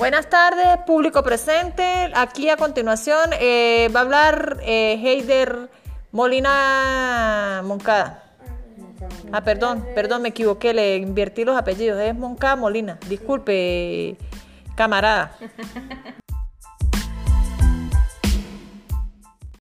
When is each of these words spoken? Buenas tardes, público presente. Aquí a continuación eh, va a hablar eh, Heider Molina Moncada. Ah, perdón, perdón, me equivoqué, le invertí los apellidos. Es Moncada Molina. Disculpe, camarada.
Buenas 0.00 0.30
tardes, 0.30 0.78
público 0.86 1.22
presente. 1.22 2.10
Aquí 2.14 2.48
a 2.48 2.56
continuación 2.56 3.32
eh, 3.38 3.90
va 3.94 4.00
a 4.00 4.02
hablar 4.04 4.56
eh, 4.62 4.94
Heider 4.94 5.68
Molina 6.10 7.60
Moncada. 7.66 8.24
Ah, 9.30 9.44
perdón, 9.44 9.84
perdón, 9.94 10.22
me 10.22 10.30
equivoqué, 10.30 10.72
le 10.72 10.96
invertí 10.96 11.44
los 11.44 11.54
apellidos. 11.54 12.00
Es 12.00 12.14
Moncada 12.14 12.56
Molina. 12.56 12.98
Disculpe, 13.10 14.16
camarada. 14.74 15.36